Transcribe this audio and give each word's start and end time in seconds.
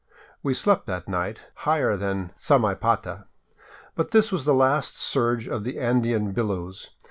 We 0.41 0.55
slept 0.55 0.87
that 0.87 1.07
night 1.07 1.45
higher 1.57 1.95
than 1.95 2.31
Samaipata. 2.35 3.25
But 3.93 4.09
this 4.09 4.31
was 4.31 4.45
the 4.45 4.55
last 4.55 4.97
surge 4.97 5.47
of 5.47 5.63
the 5.63 5.77
Andean 5.77 6.31
billows. 6.31 6.89